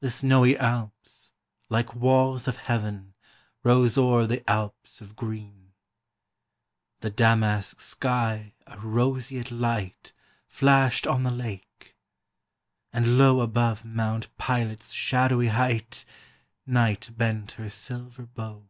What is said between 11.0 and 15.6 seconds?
on the Lake, and low Above Mt. Pilate's shadowy